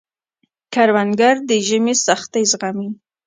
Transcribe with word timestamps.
کروندګر 0.73 1.35
د 1.49 1.51
ژمي 1.67 1.93
سختۍ 2.05 2.43
زغمي 2.51 2.89